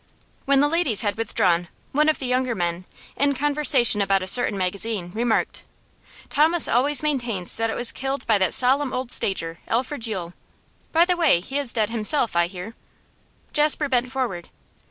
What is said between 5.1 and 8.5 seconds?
remarked: 'Thomas always maintains that it was killed by